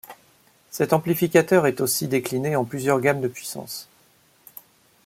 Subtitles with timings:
[0.71, 3.87] Cette amplificateur est aussi décliné en plusieurs gammes de puissances.